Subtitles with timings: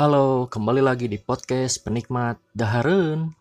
[0.00, 3.36] Halo, kembali lagi di podcast Penikmat Daharen.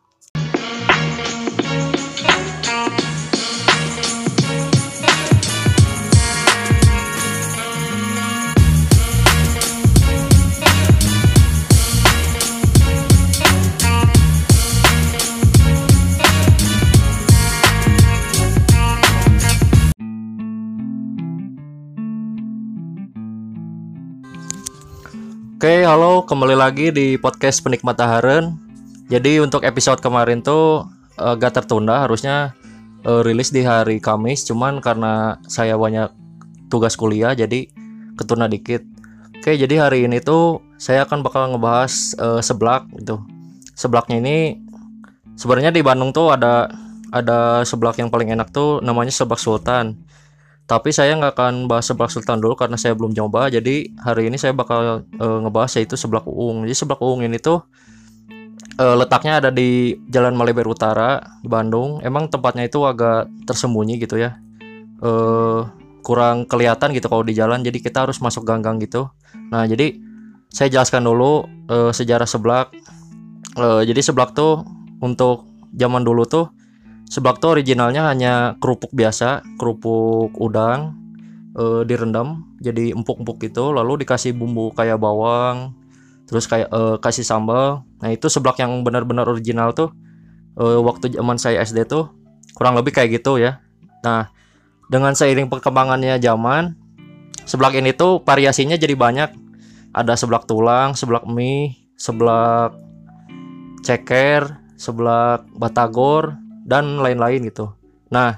[25.59, 28.55] Oke, halo, kembali lagi di podcast Penikmat Daharen.
[29.11, 30.88] Jadi untuk episode kemarin tuh
[31.20, 32.55] eh, gak tertunda, harusnya
[33.03, 36.15] eh, rilis di hari Kamis, cuman karena saya banyak
[36.71, 37.67] tugas kuliah jadi
[38.15, 38.87] ketunda dikit.
[39.35, 43.20] Oke, jadi hari ini tuh saya akan bakal ngebahas eh, seblak gitu.
[43.76, 44.63] Seblaknya ini
[45.35, 46.71] sebenarnya di Bandung tuh ada
[47.12, 50.07] ada seblak yang paling enak tuh namanya seblak Sultan.
[50.69, 53.49] Tapi saya nggak akan bahas seblak Sultan dulu karena saya belum nyoba.
[53.49, 56.69] Jadi hari ini saya bakal eh, ngebahas yaitu seblak uung.
[56.69, 57.65] Jadi seblak uung ini tuh
[58.77, 62.05] eh, letaknya ada di Jalan Maleber Utara Bandung.
[62.05, 64.38] Emang tempatnya itu agak tersembunyi gitu ya.
[65.02, 65.61] Eh
[66.06, 67.66] kurang kelihatan gitu kalau di jalan.
[67.66, 69.09] Jadi kita harus masuk gang-gang gitu.
[69.50, 69.98] Nah jadi
[70.54, 72.70] saya jelaskan dulu eh, sejarah seblak.
[73.58, 74.61] Eh, jadi seblak tuh
[75.02, 76.54] untuk zaman dulu tuh
[77.10, 80.94] Seblak tuh originalnya hanya kerupuk biasa, kerupuk udang
[81.58, 85.74] eh, direndam jadi empuk-empuk gitu, lalu dikasih bumbu kayak bawang,
[86.30, 87.82] terus kayak eh, kasih sambal.
[87.98, 89.90] Nah itu seblak yang benar-benar original tuh
[90.62, 92.14] eh, waktu zaman saya SD tuh
[92.54, 93.58] kurang lebih kayak gitu ya.
[94.06, 94.30] Nah
[94.86, 96.78] dengan seiring perkembangannya zaman,
[97.50, 99.30] seblak ini tuh variasinya jadi banyak.
[99.90, 102.78] Ada seblak tulang, seblak mie, seblak
[103.82, 106.38] ceker, seblak batagor,
[106.70, 107.73] dan lain-lain gitu.
[108.14, 108.38] Nah,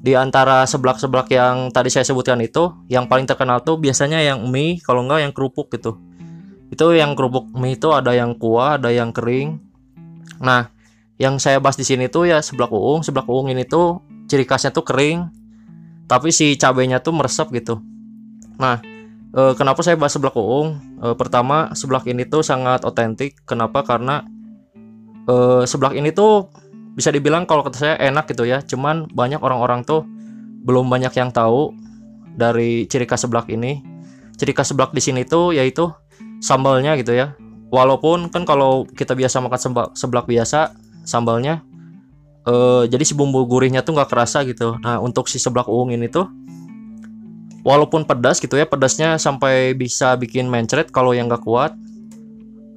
[0.00, 4.80] di antara seblak-seblak yang tadi saya sebutkan itu, yang paling terkenal tuh biasanya yang mie,
[4.80, 6.00] kalau enggak yang kerupuk gitu.
[6.72, 9.60] Itu yang kerupuk mie itu ada yang kuah, ada yang kering.
[10.40, 10.72] Nah,
[11.20, 13.04] yang saya bahas di sini tuh ya seblak uung.
[13.04, 15.28] Seblak uung ini tuh ciri khasnya tuh kering,
[16.08, 17.80] tapi si cabenya tuh meresap gitu.
[18.60, 18.80] Nah,
[19.34, 20.76] eh, kenapa saya bahas seblak uung?
[21.02, 23.42] Eh, pertama, seblak ini tuh sangat otentik.
[23.48, 23.82] Kenapa?
[23.82, 24.22] Karena
[25.26, 26.50] eh, seblak ini tuh
[26.96, 28.64] bisa dibilang kalau kata saya enak gitu ya.
[28.64, 30.08] Cuman banyak orang-orang tuh
[30.64, 31.76] belum banyak yang tahu
[32.32, 33.84] dari ciri khas seblak ini.
[34.40, 35.92] Ciri khas seblak di sini tuh yaitu
[36.40, 37.36] sambalnya gitu ya.
[37.68, 40.72] Walaupun kan kalau kita biasa makan seblak, biasa
[41.04, 41.60] sambalnya
[42.48, 44.80] eh, jadi si bumbu gurihnya tuh nggak kerasa gitu.
[44.80, 46.24] Nah untuk si seblak uung ini tuh
[47.66, 51.74] walaupun pedas gitu ya pedasnya sampai bisa bikin mencret kalau yang nggak kuat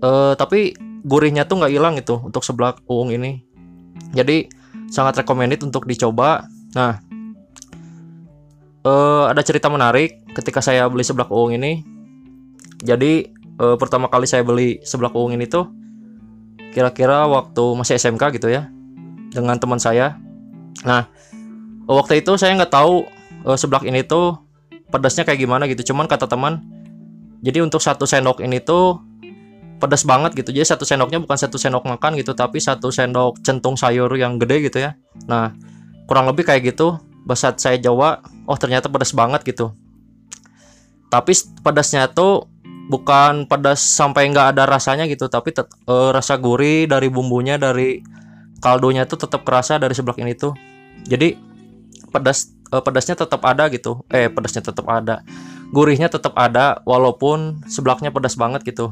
[0.02, 0.74] eh, tapi
[1.06, 3.46] gurihnya tuh nggak hilang gitu untuk seblak uung ini
[4.14, 4.50] jadi
[4.90, 6.50] sangat recommended untuk dicoba.
[6.74, 6.98] Nah,
[8.86, 11.86] eh, ada cerita menarik ketika saya beli seblak uung ini.
[12.82, 15.70] Jadi eh, pertama kali saya beli seblak uung ini tuh
[16.70, 18.70] kira-kira waktu masih SMK gitu ya
[19.34, 20.18] dengan teman saya.
[20.86, 21.10] Nah,
[21.90, 23.06] waktu itu saya nggak tahu
[23.46, 24.38] eh, seblak ini tuh
[24.90, 25.94] pedasnya kayak gimana gitu.
[25.94, 26.62] Cuman kata teman,
[27.46, 29.09] jadi untuk satu sendok ini tuh
[29.80, 30.52] pedas banget gitu.
[30.52, 34.70] Jadi satu sendoknya bukan satu sendok makan gitu tapi satu sendok centung sayur yang gede
[34.70, 35.00] gitu ya.
[35.26, 35.56] Nah
[36.06, 37.00] kurang lebih kayak gitu
[37.34, 39.72] saat saya Jawa oh ternyata pedas banget gitu.
[41.10, 42.46] Tapi pedasnya tuh
[42.92, 48.02] bukan pedas sampai nggak ada rasanya gitu tapi eh, rasa gurih dari bumbunya dari
[48.60, 50.54] kaldunya tuh tetap kerasa dari seblak ini tuh.
[51.08, 51.34] Jadi
[52.12, 54.04] pedas eh, pedasnya tetap ada gitu.
[54.12, 55.24] Eh pedasnya tetap ada.
[55.70, 58.90] Gurihnya tetap ada walaupun seblaknya pedas banget gitu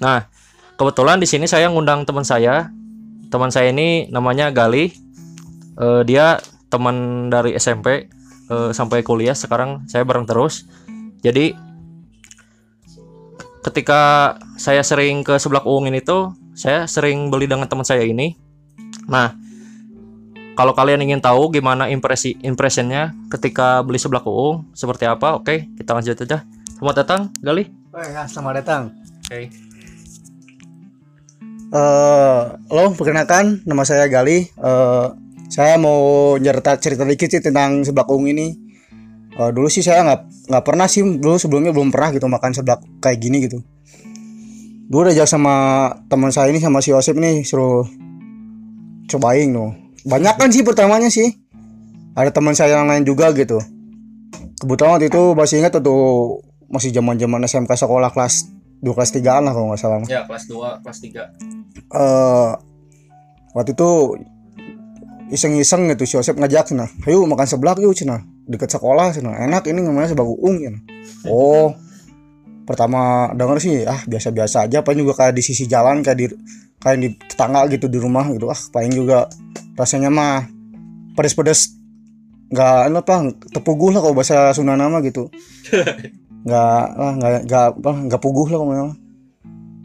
[0.00, 0.26] Nah,
[0.80, 2.72] kebetulan di sini saya ngundang teman saya.
[3.30, 4.90] Teman saya ini namanya Gali.
[5.80, 6.40] Eh, dia
[6.72, 8.08] teman dari SMP
[8.50, 9.36] eh, sampai kuliah.
[9.36, 10.66] Sekarang saya bareng terus.
[11.20, 11.52] Jadi
[13.60, 18.34] ketika saya sering ke seblak uung ini tuh, saya sering beli dengan teman saya ini.
[19.04, 19.36] Nah,
[20.56, 25.92] kalau kalian ingin tahu gimana impresi impressionnya ketika beli seblak uung seperti apa, oke kita
[25.92, 26.40] lanjut aja.
[26.80, 27.68] Selamat datang, Gali.
[27.92, 28.82] Oh ya, selamat datang.
[29.28, 29.69] Oke.
[31.70, 34.42] Lo perkenalkan, nama saya Gali.
[34.42, 35.06] Eh,
[35.50, 38.58] saya mau nyerita cerita dikit sih tentang seblak uung ini.
[39.38, 42.82] Eh, dulu sih saya nggak nggak pernah sih dulu sebelumnya belum pernah gitu makan seblak
[42.98, 43.62] kayak gini gitu.
[44.90, 45.54] Dulu udah sama
[46.10, 47.86] teman saya ini sama si Yosep nih suruh
[49.06, 49.70] cobain loh.
[50.02, 51.30] Banyak kan sih pertamanya sih.
[52.18, 53.62] Ada teman saya yang lain juga gitu.
[54.58, 58.50] Kebetulan waktu itu masih ingat tuh masih zaman zaman SMK sekolah kelas
[58.80, 60.00] 2 kelas 3 lah kalau nggak salah.
[60.08, 61.24] Ya, kelas 2, kelas 3.
[61.90, 62.50] eh
[63.54, 63.90] waktu itu
[65.30, 66.86] iseng-iseng gitu si Yosep ngajak cina.
[67.06, 68.22] Ayo makan seblak yuk cina.
[68.50, 69.34] Deket sekolah cina.
[69.38, 70.78] Enak ini namanya seblak uung cina.
[71.26, 71.74] Oh
[72.66, 74.82] pertama denger sih ah biasa-biasa aja.
[74.82, 76.26] Paling juga kayak di sisi jalan kayak di
[76.82, 78.50] kayak di tetangga gitu di rumah gitu.
[78.50, 79.30] Ah paling juga
[79.78, 80.46] rasanya mah
[81.14, 81.78] pedes-pedes.
[82.50, 83.14] Nggak anu apa
[83.54, 85.30] tepuguh lah kalau bahasa Sunda nama gitu
[86.40, 88.92] nggak lah nggak nggak apa nggak puguh lah kalau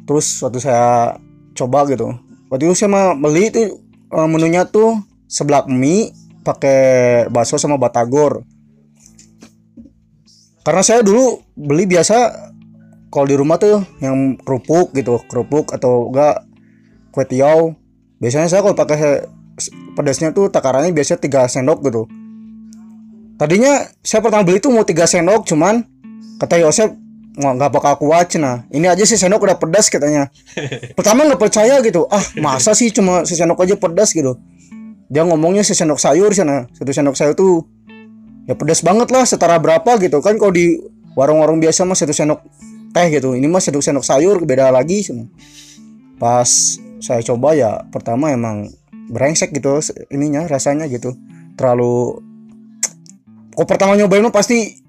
[0.05, 1.17] terus waktu saya
[1.57, 2.13] coba gitu.
[2.47, 3.81] Waktu itu saya mah beli itu
[4.13, 6.13] eh, menunya tuh seblak mie
[6.45, 8.45] pakai bakso sama batagor.
[10.61, 12.17] Karena saya dulu beli biasa
[13.09, 16.45] kalau di rumah tuh yang kerupuk gitu kerupuk atau enggak
[17.09, 17.73] kue tiaw.
[18.21, 19.25] Biasanya saya kalau pakai
[19.97, 22.05] pedasnya tuh takarannya biasanya tiga sendok gitu.
[23.35, 25.83] Tadinya saya pertama beli tuh mau tiga sendok cuman
[26.39, 26.91] kata Yosef
[27.35, 28.63] nggak nggak bakal kuat cina.
[28.71, 30.31] Ini aja sih sendok udah pedas katanya.
[30.97, 32.07] Pertama nggak percaya gitu.
[32.07, 34.15] Ah masa sih cuma sendok aja pedas?
[34.15, 34.39] gitu.
[35.11, 37.67] Dia ngomongnya sendok sayur sana satu sendok sayur tuh
[38.47, 40.23] ya pedas banget lah setara berapa gitu.
[40.23, 40.79] Kan kalau di
[41.15, 42.39] warung-warung biasa mah satu sendok
[42.95, 43.35] teh gitu.
[43.35, 45.27] Ini mah satu sendok sayur beda lagi sana.
[46.15, 46.47] pas
[47.03, 48.71] saya coba ya pertama emang
[49.11, 51.11] brengsek gitu ininya rasanya gitu.
[51.59, 52.23] Terlalu
[53.51, 54.84] kok pertama nyobain mah pasti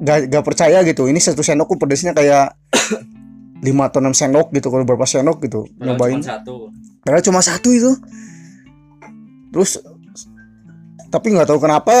[0.00, 1.06] gak, gak percaya gitu.
[1.06, 2.56] Ini satu sendok kok pedasnya kayak
[3.64, 4.72] 5 atau 6 sendok gitu.
[4.72, 6.18] Kalau berapa sendok gitu nyobain.
[6.24, 6.72] satu.
[7.04, 7.92] Padahal cuma satu itu.
[9.52, 9.78] Terus
[11.10, 11.92] tapi nggak tahu kenapa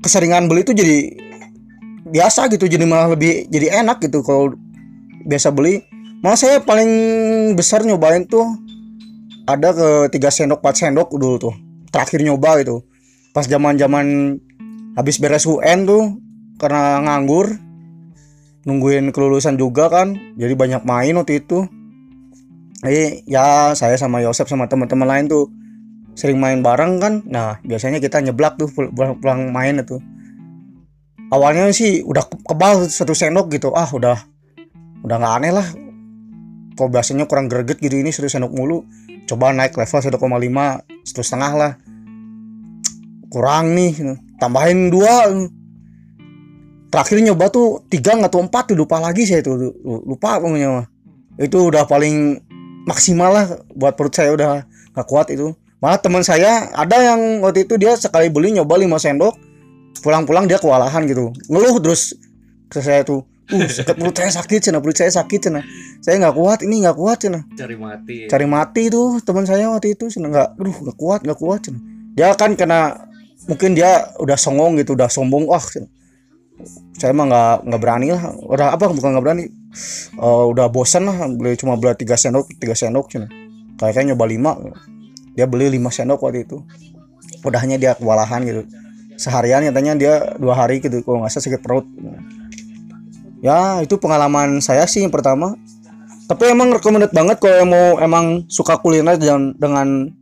[0.00, 0.98] keseringan beli itu jadi
[2.10, 2.66] biasa gitu.
[2.66, 4.58] Jadi malah lebih jadi enak gitu kalau
[5.24, 5.86] biasa beli.
[6.18, 6.90] Malah saya paling
[7.54, 8.42] besar nyobain tuh
[9.46, 11.54] ada ke tiga sendok 4 sendok dulu tuh.
[11.94, 12.82] Terakhir nyoba gitu.
[13.30, 14.36] Pas zaman zaman
[14.98, 16.18] habis beres UN tuh
[16.58, 17.54] karena nganggur
[18.66, 21.64] nungguin kelulusan juga kan jadi banyak main waktu itu.
[22.78, 25.50] Jadi ya saya sama Yosep sama teman-teman lain tuh
[26.18, 27.14] sering main bareng kan.
[27.26, 29.98] Nah biasanya kita nyeblak tuh pul- pulang, pulang main itu.
[31.30, 33.74] Awalnya sih udah ke- kebal satu sendok gitu.
[33.74, 34.18] Ah udah
[35.02, 35.66] udah nggak aneh lah.
[36.78, 38.86] Kalau biasanya kurang greget gitu ini satu sendok mulu.
[39.26, 41.72] Coba naik level 1,5 satu setengah lah.
[43.28, 43.92] Kurang nih
[44.38, 45.26] tambahin dua
[46.88, 49.56] terakhir nyoba tuh tiga nggak tuh empat tuh lupa lagi saya tuh.
[49.56, 50.86] Lu- lupa pokoknya mah
[51.38, 52.42] itu udah paling
[52.88, 53.46] maksimal lah
[53.76, 54.64] buat perut saya udah
[54.96, 55.54] nggak kuat itu.
[55.78, 59.34] Malah teman saya ada yang waktu itu dia sekali beli nyoba 5 sendok
[60.02, 61.30] pulang-pulang dia kewalahan gitu.
[61.46, 62.18] Ngeluh terus
[62.66, 63.22] ke saya tuh.
[63.48, 65.64] Uh sakit perut saya sakit cina perut saya sakit cina.
[66.04, 67.40] Saya nggak kuat ini nggak kuat cina.
[67.56, 68.28] Cari mati.
[68.28, 70.28] Cari mati tuh teman saya waktu itu cina.
[70.28, 71.78] Nggak aduh nggak kuat nggak kuat cina.
[72.12, 73.08] Dia kan kena
[73.48, 75.88] mungkin dia udah songong gitu udah sombong wah cina.
[76.98, 78.34] Saya mah nggak nggak berani lah.
[78.34, 79.44] Udah apa bukan nggak berani.
[80.18, 83.30] Eh, udah bosan lah beli cuma beli tiga sendok tiga sendok cina
[83.78, 84.50] kayaknya nyoba lima.
[85.38, 86.62] Dia beli lima sendok waktu itu.
[87.46, 88.66] Udahnya dia kewalahan gitu.
[89.18, 91.86] Seharian katanya dia dua hari gitu kalau nggak salah sakit perut.
[93.38, 95.54] Ya itu pengalaman saya sih yang pertama.
[96.28, 100.12] Tapi emang recommended banget kalau mau emang suka kuliner dan dengan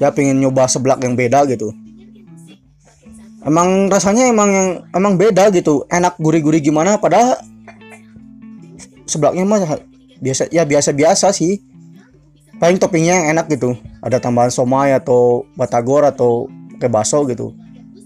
[0.00, 1.74] ya pengen nyoba seblak yang beda gitu
[3.42, 5.84] emang rasanya emang yang emang beda gitu.
[5.90, 7.38] Enak gurih-gurih gimana padahal
[9.06, 9.78] seblaknya mah
[10.22, 11.62] biasa ya biasa-biasa sih.
[12.62, 13.74] Paling toppingnya yang enak gitu.
[14.02, 16.46] Ada tambahan somai atau batagor atau
[16.78, 17.50] kayak bakso gitu.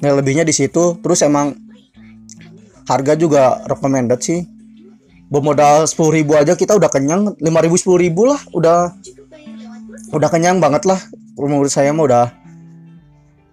[0.00, 0.97] Nah lebihnya di situ.
[1.05, 1.53] Terus emang
[2.88, 4.49] harga juga recommended sih.
[5.29, 7.37] Bermodal sepuluh ribu aja kita udah kenyang.
[7.37, 8.41] lima ribu sepuluh ribu lah.
[8.56, 8.97] Udah
[10.17, 11.00] udah kenyang banget lah.
[11.37, 12.25] Menurut saya mah udah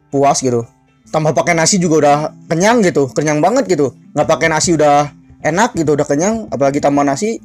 [0.08, 0.63] puas gitu
[1.13, 2.17] tambah pakai nasi juga udah
[2.50, 3.93] kenyang gitu kenyang banget gitu.
[4.17, 5.13] Nggak pakai nasi udah
[5.46, 7.38] enak gitu udah kenyang apalagi tambah nasi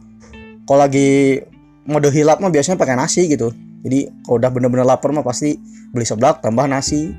[0.65, 1.45] kalau lagi
[1.85, 3.53] mode hilap mah biasanya pakai nasi gitu.
[3.85, 5.61] Jadi kalau udah bener-bener lapar mah pasti
[5.93, 7.13] beli seblak tambah nasi.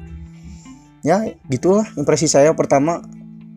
[1.06, 1.22] Ya
[1.54, 3.06] gitulah impresi saya pertama.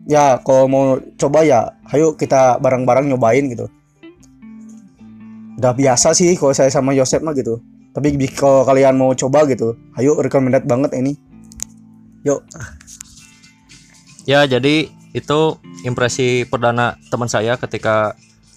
[0.05, 0.85] Ya kalau mau
[1.17, 3.73] coba ya ayo kita bareng-bareng nyobain gitu.
[5.57, 7.57] Udah biasa sih kalau saya sama Yosep mah gitu.
[7.93, 11.17] Tapi kalau kalian mau coba gitu ayo recommended banget ini
[12.23, 12.41] yuk
[14.23, 15.39] Ya, jadi itu
[15.83, 18.15] impresi perdana teman saya ketika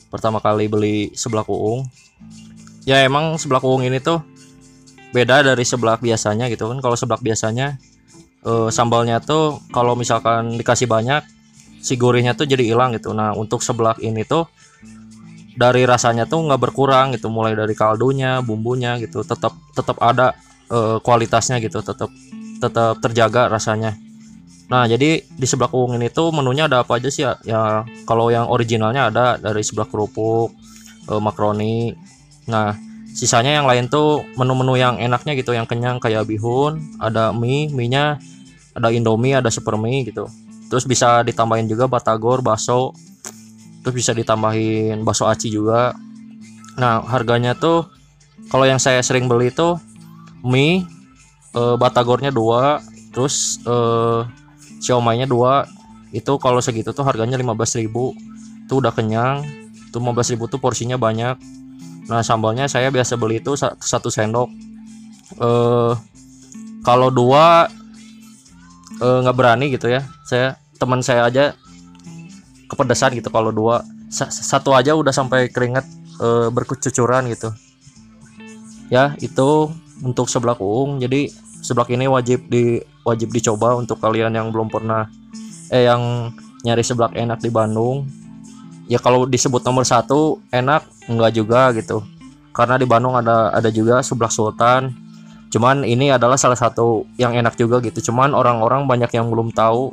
[0.08, 1.90] pertama kali beli seblak uung.
[2.86, 4.22] Ya emang seblak uung ini tuh
[5.10, 6.78] beda dari seblak biasanya gitu kan.
[6.78, 7.82] Kalau seblak biasanya
[8.46, 11.26] eh, sambalnya tuh kalau misalkan dikasih banyak
[11.82, 13.10] si gurihnya tuh jadi hilang gitu.
[13.10, 14.46] Nah, untuk seblak ini tuh
[15.58, 20.36] dari rasanya tuh nggak berkurang gitu mulai dari kaldunya bumbunya gitu tetap tetap ada
[20.70, 22.06] eh, kualitasnya gitu tetap
[22.62, 23.96] tetap terjaga rasanya
[24.66, 27.38] Nah, jadi di sebelah uung ini tuh menunya ada apa aja sih ya?
[27.46, 30.50] Ya, kalau yang originalnya ada dari sebelah kerupuk,
[31.06, 31.94] eh, makaroni.
[32.50, 32.74] Nah,
[33.14, 38.18] sisanya yang lain tuh menu-menu yang enaknya gitu, yang kenyang kayak bihun, ada mie, mie-nya
[38.74, 40.26] ada Indomie, ada super mie gitu.
[40.66, 42.90] Terus bisa ditambahin juga batagor, bakso.
[43.86, 45.94] terus bisa ditambahin bakso aci juga
[46.74, 47.86] nah harganya tuh
[48.50, 49.78] kalau yang saya sering beli tuh
[50.42, 50.82] mie
[51.56, 52.84] eh, batagornya dua
[53.16, 53.64] terus
[54.84, 55.64] siomay-nya dua.
[56.12, 58.12] Itu kalau segitu tuh harganya 15.000
[58.68, 59.40] itu udah kenyang.
[59.88, 61.40] Itu 15.000 tuh porsinya banyak.
[62.06, 64.52] Nah sambalnya saya biasa beli itu sa- satu sendok.
[65.40, 65.92] Eh
[66.84, 67.66] kalau dua
[69.00, 70.04] nggak berani gitu ya.
[70.28, 71.56] Saya teman saya aja
[72.70, 73.82] kepedesan gitu kalau dua.
[74.12, 75.88] Sa- satu aja udah sampai keringet
[76.20, 77.50] eh, berkecucuran gitu.
[78.92, 79.72] Ya itu
[80.04, 81.02] untuk seblak uung.
[81.02, 81.32] Jadi
[81.66, 85.10] seblak ini wajib di wajib dicoba untuk kalian yang belum pernah
[85.74, 86.30] eh yang
[86.62, 88.06] nyari seblak enak di Bandung.
[88.86, 92.06] Ya kalau disebut nomor satu enak enggak juga gitu.
[92.54, 94.94] Karena di Bandung ada ada juga seblak Sultan.
[95.50, 97.98] Cuman ini adalah salah satu yang enak juga gitu.
[98.10, 99.90] Cuman orang-orang banyak yang belum tahu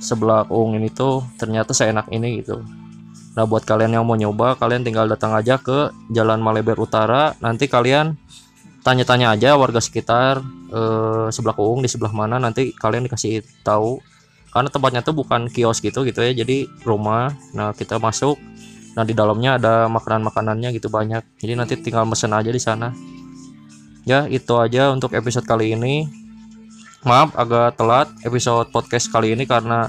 [0.00, 2.60] seblak uung ini tuh ternyata seenak ini gitu.
[3.36, 7.32] Nah buat kalian yang mau nyoba kalian tinggal datang aja ke Jalan Maleber Utara.
[7.40, 8.20] Nanti kalian
[8.80, 10.40] tanya-tanya aja warga sekitar
[10.72, 14.00] eh, sebelah uung di sebelah mana nanti kalian dikasih tahu.
[14.50, 16.34] Karena tempatnya tuh bukan kios gitu gitu ya.
[16.34, 18.34] Jadi rumah nah kita masuk.
[18.98, 21.22] Nah di dalamnya ada makanan makanannya gitu banyak.
[21.38, 22.90] Jadi nanti tinggal mesen aja di sana.
[24.02, 26.10] Ya itu aja untuk episode kali ini.
[27.06, 29.88] Maaf agak telat episode podcast kali ini karena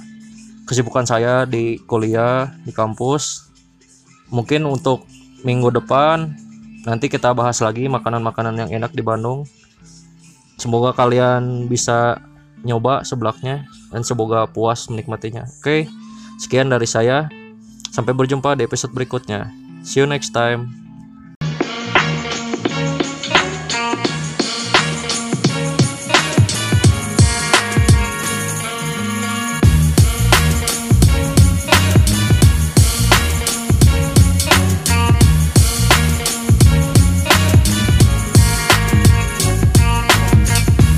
[0.70, 3.50] kesibukan saya di kuliah di kampus.
[4.30, 5.10] Mungkin untuk
[5.42, 6.38] minggu depan
[6.88, 9.46] nanti kita bahas lagi makanan-makanan yang enak di Bandung.
[10.58, 12.22] Semoga kalian bisa
[12.62, 15.46] nyoba seblaknya dan semoga puas menikmatinya.
[15.62, 15.90] Oke
[16.42, 17.30] sekian dari saya.
[17.92, 19.52] Sampai berjumpa di episode berikutnya.
[19.84, 20.81] See you next time